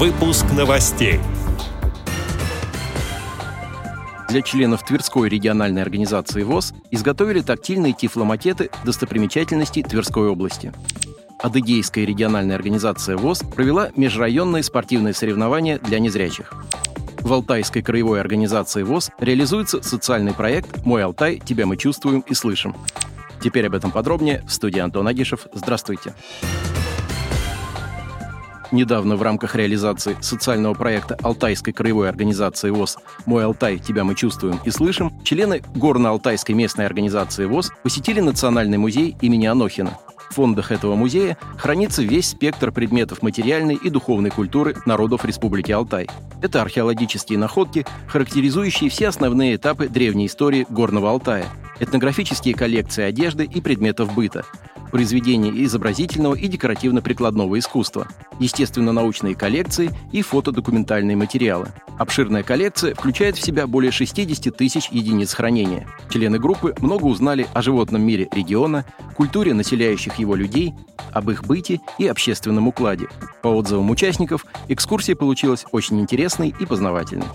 Выпуск 0.00 0.46
новостей. 0.56 1.20
Для 4.30 4.40
членов 4.40 4.82
Тверской 4.82 5.28
региональной 5.28 5.82
организации 5.82 6.42
ВОЗ 6.42 6.72
изготовили 6.90 7.42
тактильные 7.42 7.92
тифломакеты 7.92 8.70
достопримечательностей 8.82 9.82
Тверской 9.82 10.28
области. 10.28 10.72
Адыгейская 11.38 12.06
региональная 12.06 12.56
организация 12.56 13.18
ВОЗ 13.18 13.42
провела 13.54 13.90
межрайонные 13.94 14.62
спортивные 14.62 15.12
соревнования 15.12 15.78
для 15.78 15.98
незрячих. 15.98 16.54
В 17.18 17.30
Алтайской 17.30 17.82
краевой 17.82 18.22
организации 18.22 18.82
ВОЗ 18.82 19.10
реализуется 19.18 19.82
социальный 19.82 20.32
проект 20.32 20.82
«Мой 20.86 21.04
Алтай. 21.04 21.42
Тебя 21.44 21.66
мы 21.66 21.76
чувствуем 21.76 22.20
и 22.20 22.32
слышим». 22.32 22.74
Теперь 23.42 23.66
об 23.66 23.74
этом 23.74 23.90
подробнее 23.90 24.42
в 24.48 24.52
студии 24.54 24.80
Антон 24.80 25.06
Агишев. 25.08 25.46
Здравствуйте. 25.52 26.14
Недавно 28.72 29.16
в 29.16 29.22
рамках 29.22 29.56
реализации 29.56 30.16
социального 30.20 30.74
проекта 30.74 31.16
Алтайской 31.22 31.72
краевой 31.72 32.08
организации 32.08 32.70
ВОЗ 32.70 32.98
«Мой 33.26 33.44
Алтай. 33.44 33.78
Тебя 33.78 34.04
мы 34.04 34.14
чувствуем 34.14 34.60
и 34.64 34.70
слышим» 34.70 35.12
члены 35.24 35.62
Горно-Алтайской 35.74 36.54
местной 36.54 36.86
организации 36.86 37.46
ВОЗ 37.46 37.72
посетили 37.82 38.20
Национальный 38.20 38.78
музей 38.78 39.16
имени 39.20 39.46
Анохина. 39.46 39.98
В 40.30 40.34
фондах 40.34 40.70
этого 40.70 40.94
музея 40.94 41.36
хранится 41.58 42.02
весь 42.02 42.28
спектр 42.28 42.70
предметов 42.70 43.22
материальной 43.22 43.74
и 43.74 43.90
духовной 43.90 44.30
культуры 44.30 44.76
народов 44.86 45.24
Республики 45.24 45.72
Алтай. 45.72 46.08
Это 46.40 46.62
археологические 46.62 47.40
находки, 47.40 47.84
характеризующие 48.06 48.88
все 48.88 49.08
основные 49.08 49.56
этапы 49.56 49.88
древней 49.88 50.26
истории 50.26 50.64
Горного 50.70 51.10
Алтая, 51.10 51.46
этнографические 51.80 52.54
коллекции 52.54 53.02
одежды 53.02 53.44
и 53.44 53.60
предметов 53.60 54.14
быта, 54.14 54.44
произведения 54.90 55.50
изобразительного 55.64 56.34
и 56.34 56.48
декоративно-прикладного 56.48 57.58
искусства, 57.58 58.08
естественно-научные 58.38 59.34
коллекции 59.34 59.90
и 60.12 60.22
фотодокументальные 60.22 61.16
материалы. 61.16 61.68
Обширная 61.98 62.42
коллекция 62.42 62.94
включает 62.94 63.36
в 63.36 63.42
себя 63.42 63.66
более 63.66 63.92
60 63.92 64.56
тысяч 64.56 64.88
единиц 64.90 65.34
хранения. 65.34 65.86
Члены 66.08 66.38
группы 66.38 66.74
много 66.80 67.04
узнали 67.04 67.46
о 67.52 67.62
животном 67.62 68.02
мире 68.02 68.28
региона, 68.32 68.84
культуре 69.16 69.54
населяющих 69.54 70.18
его 70.18 70.34
людей, 70.34 70.74
об 71.12 71.30
их 71.30 71.44
быте 71.44 71.80
и 71.98 72.06
общественном 72.06 72.68
укладе. 72.68 73.08
По 73.42 73.48
отзывам 73.48 73.90
участников, 73.90 74.46
экскурсия 74.68 75.14
получилась 75.14 75.64
очень 75.72 76.00
интересной 76.00 76.54
и 76.58 76.66
познавательной 76.66 77.26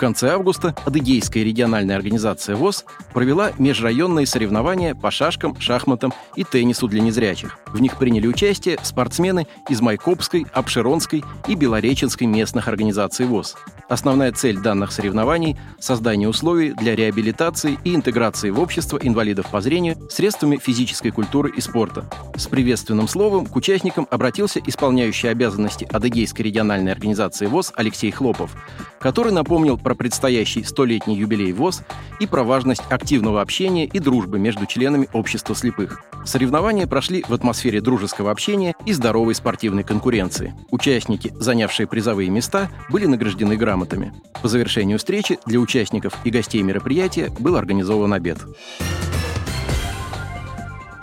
конце 0.00 0.30
августа 0.30 0.74
Адыгейская 0.86 1.44
региональная 1.44 1.94
организация 1.94 2.56
ВОЗ 2.56 2.86
провела 3.12 3.52
межрайонные 3.58 4.26
соревнования 4.26 4.94
по 4.94 5.10
шашкам, 5.10 5.60
шахматам 5.60 6.14
и 6.36 6.42
теннису 6.42 6.88
для 6.88 7.02
незрячих. 7.02 7.58
В 7.72 7.80
них 7.80 7.96
приняли 7.96 8.26
участие 8.26 8.78
спортсмены 8.82 9.46
из 9.68 9.80
Майкопской, 9.80 10.46
Обширонской 10.52 11.24
и 11.46 11.54
Белореченской 11.54 12.26
местных 12.26 12.68
организаций 12.68 13.26
ВОЗ. 13.26 13.56
Основная 13.88 14.32
цель 14.32 14.58
данных 14.58 14.92
соревнований– 14.92 15.56
создание 15.80 16.28
условий 16.28 16.72
для 16.72 16.94
реабилитации 16.94 17.78
и 17.84 17.94
интеграции 17.94 18.50
в 18.50 18.60
общество 18.60 18.98
инвалидов 19.02 19.46
по 19.50 19.60
зрению 19.60 19.96
средствами 20.10 20.58
физической 20.58 21.10
культуры 21.10 21.50
и 21.50 21.60
спорта. 21.60 22.08
С 22.36 22.46
приветственным 22.46 23.08
словом 23.08 23.46
к 23.46 23.56
участникам 23.56 24.06
обратился 24.10 24.60
исполняющий 24.64 25.28
обязанности 25.28 25.88
Адыгейской 25.90 26.44
региональной 26.44 26.92
организации 26.92 27.46
ВОЗ 27.46 27.72
Алексей 27.74 28.10
Хлопов, 28.10 28.52
который 29.00 29.32
напомнил 29.32 29.76
про 29.76 29.94
предстоящий 29.94 30.62
столетний 30.62 31.16
юбилей 31.16 31.52
ВОЗ 31.52 31.82
и 32.20 32.26
про 32.26 32.44
важность 32.44 32.82
активного 32.90 33.40
общения 33.40 33.86
и 33.86 33.98
дружбы 33.98 34.38
между 34.38 34.66
членами 34.66 35.08
общества 35.12 35.54
слепых. 35.56 36.00
Соревнования 36.24 36.86
прошли 36.86 37.24
в 37.26 37.32
атмосфере 37.32 37.59
дружеского 37.68 38.30
общения 38.30 38.74
и 38.86 38.92
здоровой 38.92 39.34
спортивной 39.34 39.84
конкуренции. 39.84 40.54
Участники, 40.70 41.32
занявшие 41.38 41.86
призовые 41.86 42.30
места, 42.30 42.70
были 42.88 43.06
награждены 43.06 43.56
грамотами. 43.56 44.14
По 44.40 44.48
завершению 44.48 44.98
встречи 44.98 45.38
для 45.44 45.60
участников 45.60 46.14
и 46.24 46.30
гостей 46.30 46.62
мероприятия 46.62 47.30
был 47.38 47.56
организован 47.56 48.14
обед. 48.14 48.38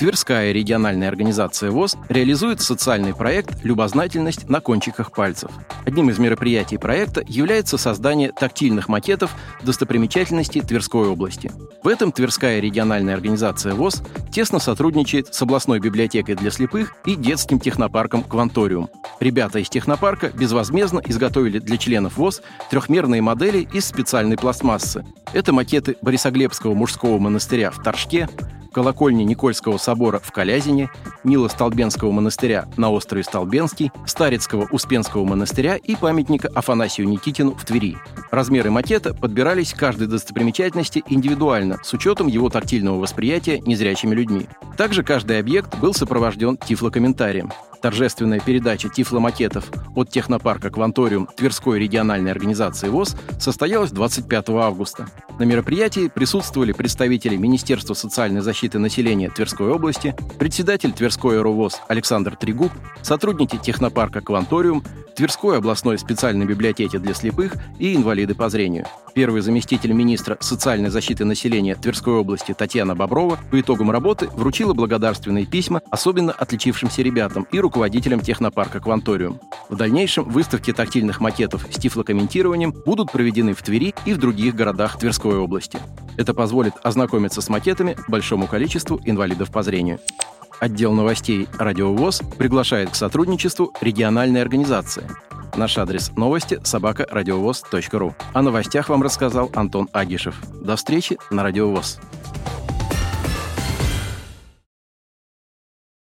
Тверская 0.00 0.52
региональная 0.52 1.08
организация 1.08 1.70
ВОЗ 1.70 1.98
реализует 2.08 2.62
социальный 2.62 3.14
проект 3.14 3.62
«Любознательность 3.64 4.48
на 4.48 4.62
кончиках 4.62 5.12
пальцев». 5.12 5.50
Одним 5.84 6.08
из 6.08 6.18
мероприятий 6.18 6.78
проекта 6.78 7.22
является 7.28 7.76
создание 7.76 8.32
тактильных 8.32 8.88
макетов 8.88 9.30
достопримечательностей 9.62 10.62
Тверской 10.62 11.06
области. 11.06 11.52
В 11.82 11.88
этом 11.88 12.12
Тверская 12.12 12.60
региональная 12.60 13.12
организация 13.12 13.74
ВОЗ 13.74 14.02
тесно 14.32 14.58
сотрудничает 14.58 15.34
с 15.34 15.42
областной 15.42 15.80
библиотекой 15.80 16.34
для 16.34 16.50
слепых 16.50 16.94
и 17.04 17.14
детским 17.14 17.60
технопарком 17.60 18.22
«Кванториум». 18.22 18.88
Ребята 19.20 19.58
из 19.58 19.68
технопарка 19.68 20.30
безвозмездно 20.30 21.02
изготовили 21.04 21.58
для 21.58 21.76
членов 21.76 22.16
ВОЗ 22.16 22.40
трехмерные 22.70 23.20
модели 23.20 23.68
из 23.70 23.84
специальной 23.84 24.38
пластмассы. 24.38 25.04
Это 25.34 25.52
макеты 25.52 25.98
Борисоглебского 26.00 26.72
мужского 26.72 27.18
монастыря 27.18 27.70
в 27.70 27.82
Торжке, 27.82 28.30
колокольни 28.72 29.22
Никольского 29.24 29.76
собора 29.76 30.18
в 30.18 30.32
Калязине, 30.32 30.90
Мило-Столбенского 31.24 32.10
монастыря 32.10 32.66
на 32.76 32.90
острове 32.90 33.24
Столбенский, 33.24 33.92
Старицкого 34.06 34.68
Успенского 34.70 35.24
монастыря 35.24 35.76
и 35.76 35.96
памятника 35.96 36.48
Афанасию 36.54 37.08
Никитину 37.08 37.54
в 37.54 37.64
Твери. 37.64 37.96
Размеры 38.30 38.70
макета 38.70 39.14
подбирались 39.14 39.74
каждой 39.74 40.06
достопримечательности 40.06 41.02
индивидуально, 41.08 41.78
с 41.82 41.92
учетом 41.92 42.26
его 42.26 42.48
тактильного 42.48 42.98
восприятия 42.98 43.60
незрячими 43.60 44.14
людьми. 44.14 44.46
Также 44.76 45.02
каждый 45.02 45.38
объект 45.38 45.78
был 45.78 45.94
сопровожден 45.94 46.56
тифлокомментарием. 46.56 47.50
Торжественная 47.82 48.40
передача 48.40 48.90
тифломакетов 48.90 49.70
от 49.94 50.10
технопарка 50.10 50.70
«Кванториум» 50.70 51.26
Тверской 51.34 51.78
региональной 51.78 52.30
организации 52.30 52.88
ВОЗ 52.88 53.16
состоялась 53.38 53.90
25 53.90 54.50
августа. 54.50 55.08
На 55.38 55.44
мероприятии 55.44 56.08
присутствовали 56.08 56.72
представители 56.72 57.36
Министерства 57.36 57.94
социальной 57.94 58.42
защиты 58.42 58.78
населения 58.78 59.30
Тверской 59.30 59.68
области, 59.70 60.14
председатель 60.38 60.92
Тверской 60.92 61.40
РУВОЗ 61.40 61.80
Александр 61.88 62.36
Трегуб, 62.36 62.70
сотрудники 63.00 63.56
технопарка 63.56 64.20
«Кванториум», 64.20 64.84
Тверской 65.16 65.58
областной 65.58 65.98
специальной 65.98 66.46
библиотеки 66.46 66.96
для 66.98 67.14
слепых 67.14 67.54
и 67.78 67.94
инвалиды 67.94 68.34
по 68.34 68.48
зрению. 68.48 68.86
Первый 69.14 69.42
заместитель 69.42 69.92
министра 69.92 70.36
социальной 70.40 70.88
защиты 70.88 71.24
населения 71.24 71.74
Тверской 71.74 72.14
области 72.14 72.54
Татьяна 72.54 72.94
Боброва 72.94 73.38
по 73.50 73.60
итогам 73.60 73.90
работы 73.90 74.28
вручила 74.28 74.72
благодарственные 74.72 75.46
письма 75.46 75.82
особенно 75.90 76.32
отличившимся 76.32 77.02
ребятам 77.02 77.46
и 77.50 77.58
руководителям 77.58 77.69
технопарка 78.20 78.80
«Кванториум». 78.80 79.40
В 79.68 79.76
дальнейшем 79.76 80.24
выставки 80.24 80.72
тактильных 80.72 81.20
макетов 81.20 81.66
с 81.70 81.78
тифлокомментированием 81.78 82.72
будут 82.72 83.12
проведены 83.12 83.54
в 83.54 83.62
Твери 83.62 83.94
и 84.04 84.12
в 84.12 84.18
других 84.18 84.54
городах 84.54 84.98
Тверской 84.98 85.36
области. 85.36 85.78
Это 86.16 86.34
позволит 86.34 86.74
ознакомиться 86.82 87.40
с 87.40 87.48
макетами 87.48 87.96
большому 88.08 88.46
количеству 88.46 89.00
инвалидов 89.04 89.50
по 89.50 89.62
зрению. 89.62 90.00
Отдел 90.60 90.92
новостей 90.92 91.48
«Радиовоз» 91.58 92.20
приглашает 92.36 92.90
к 92.90 92.94
сотрудничеству 92.94 93.72
региональной 93.80 94.42
организации. 94.42 95.08
Наш 95.56 95.78
адрес 95.78 96.12
новости– 96.16 96.60
собакарадиовоз.ру. 96.64 98.14
О 98.32 98.42
новостях 98.42 98.88
вам 98.88 99.02
рассказал 99.02 99.50
Антон 99.54 99.88
Агишев. 99.92 100.36
До 100.62 100.76
встречи 100.76 101.18
на 101.30 101.42
Радиовоз. 101.42 101.98